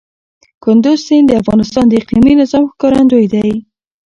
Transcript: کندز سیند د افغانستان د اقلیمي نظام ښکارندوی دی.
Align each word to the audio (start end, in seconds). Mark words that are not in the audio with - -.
کندز 0.63 0.99
سیند 1.07 1.25
د 1.27 1.31
افغانستان 1.41 1.85
د 1.87 1.93
اقلیمي 2.01 2.33
نظام 2.41 2.63
ښکارندوی 2.71 3.25
دی. 3.33 3.49